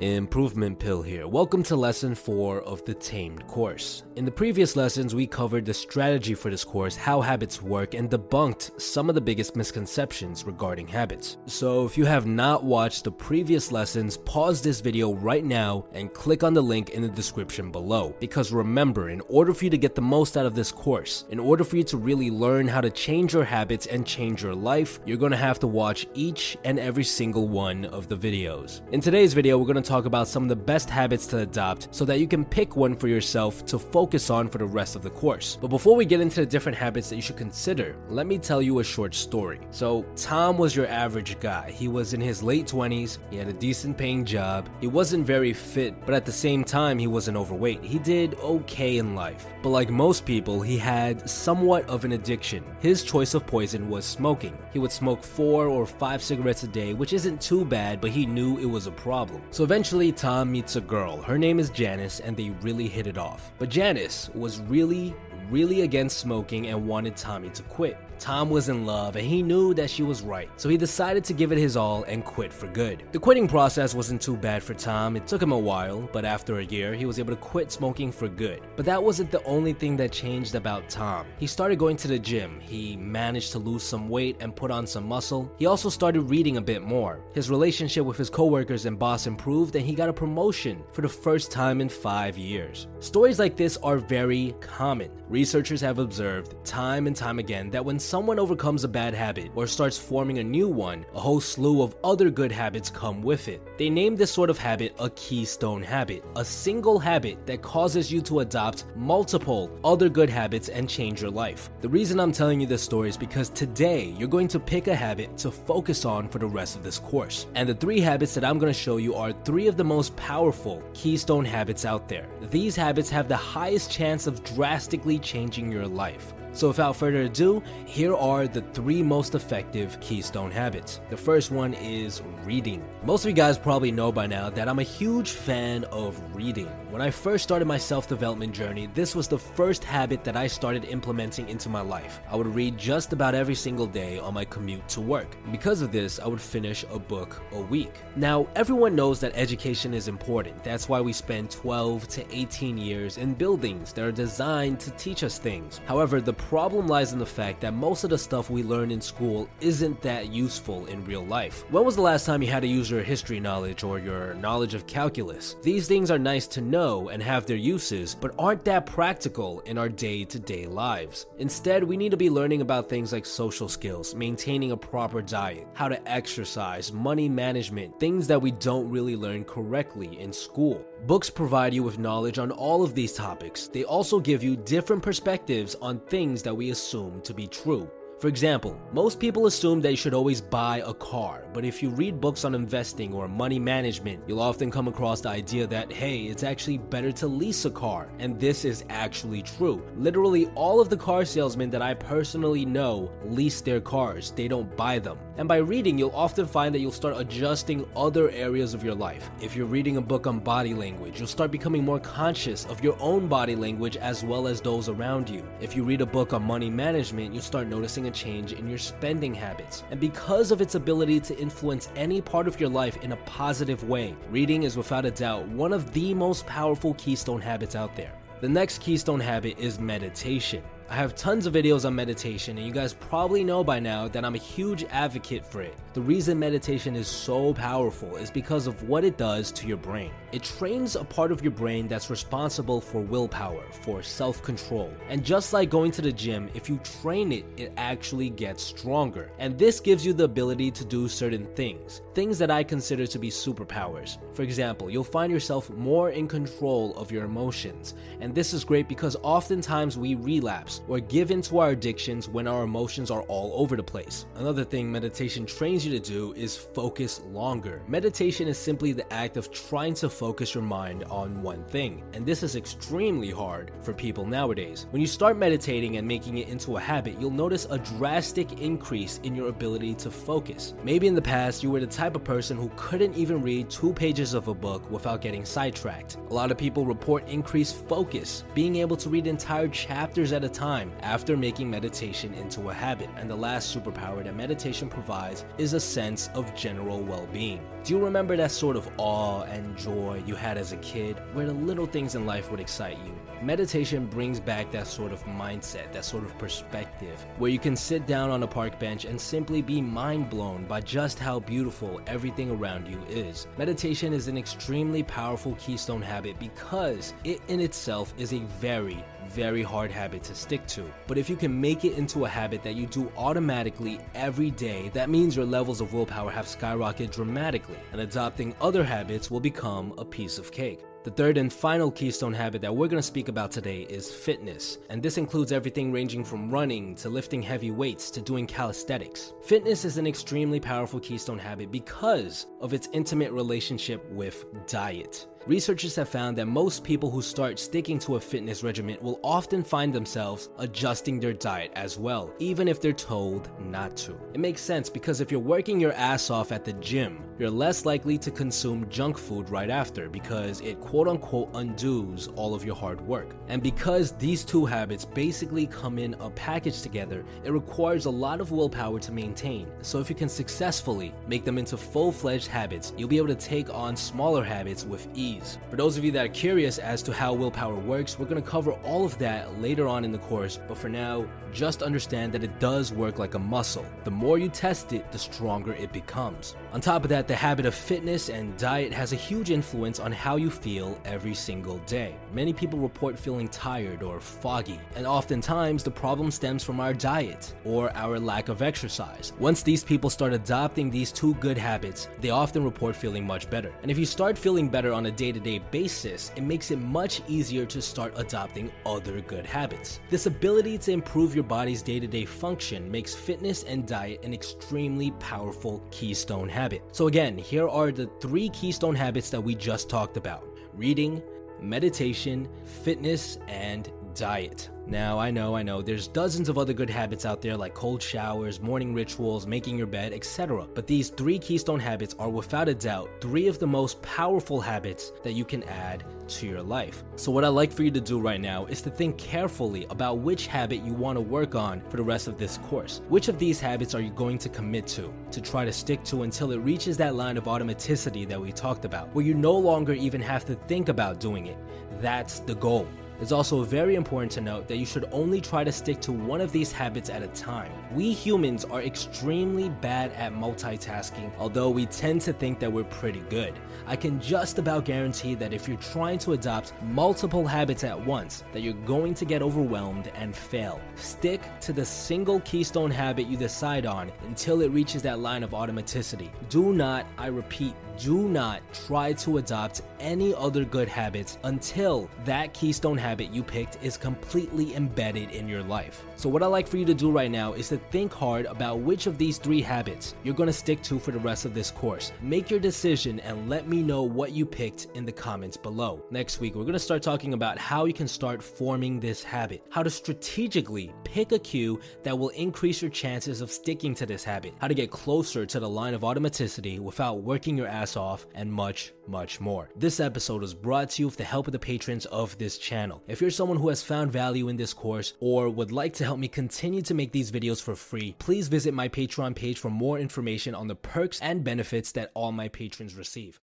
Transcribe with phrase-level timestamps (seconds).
[0.00, 1.26] Improvement Pill here.
[1.26, 4.04] Welcome to lesson 4 of the Tamed course.
[4.14, 8.08] In the previous lessons, we covered the strategy for this course, how habits work, and
[8.08, 11.38] debunked some of the biggest misconceptions regarding habits.
[11.46, 16.14] So, if you have not watched the previous lessons, pause this video right now and
[16.14, 18.14] click on the link in the description below.
[18.20, 21.40] Because remember, in order for you to get the most out of this course, in
[21.40, 25.00] order for you to really learn how to change your habits and change your life,
[25.04, 28.80] you're going to have to watch each and every single one of the videos.
[28.92, 31.88] In today's video, we're going to talk about some of the best habits to adopt
[31.90, 35.02] so that you can pick one for yourself to focus on for the rest of
[35.02, 35.56] the course.
[35.60, 38.60] But before we get into the different habits that you should consider, let me tell
[38.60, 39.60] you a short story.
[39.70, 41.70] So, Tom was your average guy.
[41.70, 45.52] He was in his late 20s, he had a decent paying job, he wasn't very
[45.52, 47.82] fit, but at the same time, he wasn't overweight.
[47.82, 49.46] He did okay in life.
[49.62, 52.62] But like most people, he had somewhat of an addiction.
[52.80, 54.56] His choice of poison was smoking.
[54.72, 58.26] He would smoke four or five cigarettes a day, which isn't too bad, but he
[58.26, 59.42] knew it was a problem.
[59.50, 59.77] So Eventually,
[60.16, 61.22] Tom meets a girl.
[61.22, 63.52] Her name is Janice, and they really hit it off.
[63.58, 65.14] But Janice was really,
[65.50, 67.98] really against smoking and wanted Tommy to quit.
[68.18, 71.32] Tom was in love and he knew that she was right, so he decided to
[71.32, 73.04] give it his all and quit for good.
[73.12, 76.58] The quitting process wasn't too bad for Tom, it took him a while, but after
[76.58, 78.60] a year, he was able to quit smoking for good.
[78.76, 81.26] But that wasn't the only thing that changed about Tom.
[81.38, 84.86] He started going to the gym, he managed to lose some weight and put on
[84.86, 85.52] some muscle.
[85.58, 87.20] He also started reading a bit more.
[87.34, 91.08] His relationship with his coworkers and boss improved, and he got a promotion for the
[91.08, 92.88] first time in five years.
[92.98, 95.10] Stories like this are very common.
[95.38, 99.68] Researchers have observed time and time again that when someone overcomes a bad habit or
[99.68, 103.62] starts forming a new one, a whole slew of other good habits come with it.
[103.78, 108.20] They name this sort of habit a keystone habit, a single habit that causes you
[108.22, 111.70] to adopt multiple other good habits and change your life.
[111.82, 114.96] The reason I'm telling you this story is because today you're going to pick a
[114.96, 117.46] habit to focus on for the rest of this course.
[117.54, 120.16] And the three habits that I'm going to show you are three of the most
[120.16, 122.26] powerful keystone habits out there.
[122.50, 126.32] These habits have the highest chance of drastically changing your life.
[126.58, 131.00] So, without further ado, here are the three most effective keystone habits.
[131.08, 132.82] The first one is reading.
[133.04, 136.66] Most of you guys probably know by now that I'm a huge fan of reading.
[136.90, 140.48] When I first started my self development journey, this was the first habit that I
[140.48, 142.18] started implementing into my life.
[142.28, 145.36] I would read just about every single day on my commute to work.
[145.52, 147.92] Because of this, I would finish a book a week.
[148.16, 150.64] Now, everyone knows that education is important.
[150.64, 155.22] That's why we spend 12 to 18 years in buildings that are designed to teach
[155.22, 155.80] us things.
[155.86, 159.02] However, the problem lies in the fact that most of the stuff we learn in
[159.02, 161.62] school isn't that useful in real life.
[161.70, 164.72] When was the last time you had to use your history knowledge or your knowledge
[164.72, 165.56] of calculus?
[165.60, 169.76] These things are nice to know and have their uses, but aren't that practical in
[169.76, 171.26] our day to day lives.
[171.38, 175.66] Instead, we need to be learning about things like social skills, maintaining a proper diet,
[175.74, 180.82] how to exercise, money management, things that we don't really learn correctly in school.
[181.06, 183.68] Books provide you with knowledge on all of these topics.
[183.68, 187.88] They also give you different perspectives on things that we assume to be true.
[188.18, 192.20] For example, most people assume they should always buy a car, but if you read
[192.20, 196.42] books on investing or money management, you'll often come across the idea that, hey, it's
[196.42, 199.86] actually better to lease a car, and this is actually true.
[199.96, 204.76] Literally, all of the car salesmen that I personally know lease their cars, they don't
[204.76, 205.16] buy them.
[205.38, 209.30] And by reading, you'll often find that you'll start adjusting other areas of your life.
[209.40, 212.96] If you're reading a book on body language, you'll start becoming more conscious of your
[212.98, 215.44] own body language as well as those around you.
[215.60, 218.78] If you read a book on money management, you'll start noticing a change in your
[218.78, 219.84] spending habits.
[219.92, 223.88] And because of its ability to influence any part of your life in a positive
[223.88, 228.12] way, reading is without a doubt one of the most powerful keystone habits out there.
[228.40, 230.64] The next keystone habit is meditation.
[230.90, 234.24] I have tons of videos on meditation, and you guys probably know by now that
[234.24, 235.76] I'm a huge advocate for it.
[235.92, 240.12] The reason meditation is so powerful is because of what it does to your brain.
[240.32, 244.90] It trains a part of your brain that's responsible for willpower, for self control.
[245.10, 249.30] And just like going to the gym, if you train it, it actually gets stronger.
[249.38, 253.18] And this gives you the ability to do certain things, things that I consider to
[253.18, 254.16] be superpowers.
[254.34, 257.94] For example, you'll find yourself more in control of your emotions.
[258.20, 262.46] And this is great because oftentimes we relapse or give in to our addictions when
[262.46, 264.26] our emotions are all over the place.
[264.36, 267.82] Another thing meditation trains you to do is focus longer.
[267.88, 272.24] Meditation is simply the act of trying to focus your mind on one thing, and
[272.24, 274.86] this is extremely hard for people nowadays.
[274.90, 279.18] When you start meditating and making it into a habit, you'll notice a drastic increase
[279.24, 280.74] in your ability to focus.
[280.84, 283.92] Maybe in the past, you were the type of person who couldn't even read two
[283.92, 286.16] pages of a book without getting sidetracked.
[286.30, 290.48] A lot of people report increased focus, being able to read entire chapters at a
[290.48, 293.08] time after making meditation into a habit.
[293.16, 297.66] And the last superpower that meditation provides is a sense of general well being.
[297.84, 301.46] Do you remember that sort of awe and joy you had as a kid, where
[301.46, 303.18] the little things in life would excite you?
[303.42, 308.06] Meditation brings back that sort of mindset, that sort of perspective, where you can sit
[308.06, 312.50] down on a park bench and simply be mind blown by just how beautiful everything
[312.50, 313.46] around you is.
[313.56, 319.62] Meditation is an extremely powerful keystone habit because it in itself is a very, very
[319.62, 320.84] hard habit to stick to.
[321.06, 324.90] But if you can make it into a habit that you do automatically every day,
[324.94, 329.94] that means your levels of willpower have skyrocketed dramatically, and adopting other habits will become
[329.98, 330.80] a piece of cake.
[331.04, 334.78] The third and final keystone habit that we're going to speak about today is fitness,
[334.90, 339.32] and this includes everything ranging from running to lifting heavy weights to doing calisthenics.
[339.42, 345.26] Fitness is an extremely powerful keystone habit because of its intimate relationship with diet.
[345.46, 349.62] Researchers have found that most people who start sticking to a fitness regimen will often
[349.62, 354.14] find themselves adjusting their diet as well, even if they're told not to.
[354.34, 357.86] It makes sense because if you're working your ass off at the gym, you're less
[357.86, 362.74] likely to consume junk food right after because it quote unquote undoes all of your
[362.74, 363.34] hard work.
[363.46, 368.40] And because these two habits basically come in a package together, it requires a lot
[368.40, 369.68] of willpower to maintain.
[369.82, 373.34] So if you can successfully make them into full fledged habits, you'll be able to
[373.34, 375.27] take on smaller habits with ease
[375.70, 378.48] For those of you that are curious as to how willpower works, we're going to
[378.48, 382.44] cover all of that later on in the course, but for now, just understand that
[382.44, 383.84] it does work like a muscle.
[384.04, 386.56] The more you test it, the stronger it becomes.
[386.72, 390.12] On top of that, the habit of fitness and diet has a huge influence on
[390.12, 392.14] how you feel every single day.
[392.32, 397.54] Many people report feeling tired or foggy, and oftentimes the problem stems from our diet
[397.64, 399.32] or our lack of exercise.
[399.38, 403.72] Once these people start adopting these two good habits, they often report feeling much better.
[403.82, 406.78] And if you start feeling better on a day to day basis, it makes it
[406.80, 410.00] much easier to start adopting other good habits.
[410.10, 414.34] This ability to improve your body's day to day function makes fitness and diet an
[414.34, 416.82] extremely powerful keystone habit.
[416.90, 420.44] So, again, here are the three keystone habits that we just talked about
[420.74, 421.22] reading,
[421.60, 422.48] meditation,
[422.82, 423.88] fitness, and
[424.18, 424.68] diet.
[424.86, 428.02] Now, I know, I know, there's dozens of other good habits out there like cold
[428.02, 430.66] showers, morning rituals, making your bed, etc.
[430.74, 435.12] But these three keystone habits are without a doubt three of the most powerful habits
[435.22, 437.04] that you can add to your life.
[437.16, 440.18] So, what I'd like for you to do right now is to think carefully about
[440.18, 443.02] which habit you want to work on for the rest of this course.
[443.08, 446.22] Which of these habits are you going to commit to, to try to stick to
[446.22, 449.92] until it reaches that line of automaticity that we talked about, where you no longer
[449.92, 451.58] even have to think about doing it?
[452.00, 452.88] That's the goal.
[453.20, 456.40] It's also very important to note that you should only try to stick to one
[456.40, 457.72] of these habits at a time.
[457.92, 463.24] We humans are extremely bad at multitasking, although we tend to think that we're pretty
[463.28, 463.58] good.
[463.88, 468.44] I can just about guarantee that if you're trying to adopt multiple habits at once,
[468.52, 470.80] that you're going to get overwhelmed and fail.
[470.94, 475.50] Stick to the single keystone habit you decide on until it reaches that line of
[475.50, 476.30] automaticity.
[476.50, 482.54] Do not, I repeat, do not try to adopt any other good habits until that
[482.54, 486.04] keystone habit you picked is completely embedded in your life.
[486.18, 488.80] So, what I like for you to do right now is to think hard about
[488.80, 491.70] which of these three habits you're going to stick to for the rest of this
[491.70, 492.10] course.
[492.20, 496.04] Make your decision and let me know what you picked in the comments below.
[496.10, 499.62] Next week, we're going to start talking about how you can start forming this habit,
[499.70, 504.24] how to strategically pick a cue that will increase your chances of sticking to this
[504.24, 508.26] habit, how to get closer to the line of automaticity without working your ass off,
[508.34, 509.70] and much, much more.
[509.76, 513.04] This episode was brought to you with the help of the patrons of this channel.
[513.06, 516.18] If you're someone who has found value in this course or would like to help
[516.18, 519.98] me continue to make these videos for free, please visit my Patreon page for more
[519.98, 523.38] information on the perks and benefits that all my patrons receive.